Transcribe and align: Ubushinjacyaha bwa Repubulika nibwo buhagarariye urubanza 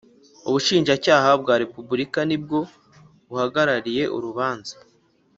Ubushinjacyaha 0.47 1.29
bwa 1.41 1.55
Repubulika 1.63 2.19
nibwo 2.29 2.59
buhagarariye 3.27 4.03
urubanza 4.15 4.73